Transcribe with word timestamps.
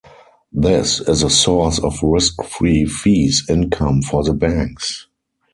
This 0.51 0.99
is 0.99 1.21
a 1.21 1.29
source 1.29 1.77
of 1.77 2.01
risk 2.01 2.43
free 2.45 2.85
fees 2.87 3.43
income 3.47 4.01
for 4.01 4.23
the 4.23 4.33
banks. 4.33 5.05